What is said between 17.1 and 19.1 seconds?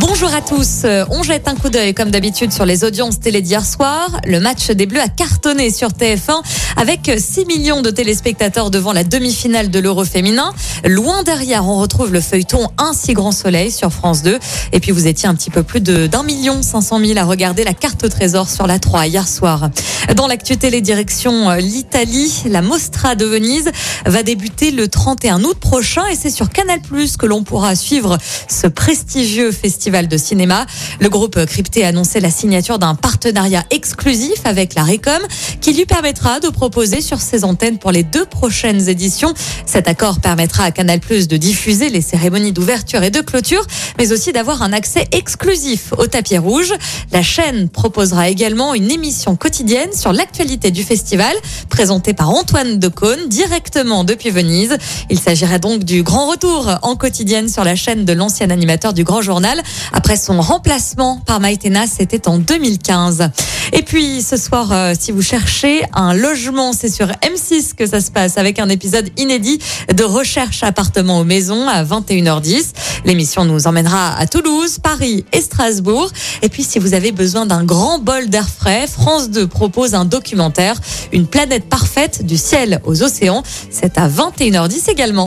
à regarder la carte trésor sur la 3